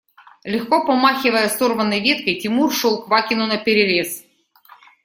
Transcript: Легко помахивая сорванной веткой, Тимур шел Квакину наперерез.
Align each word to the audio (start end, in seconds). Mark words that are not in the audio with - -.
Легко 0.43 0.83
помахивая 0.83 1.47
сорванной 1.47 1.99
веткой, 2.01 2.39
Тимур 2.39 2.73
шел 2.73 3.03
Квакину 3.03 3.45
наперерез. 3.45 4.23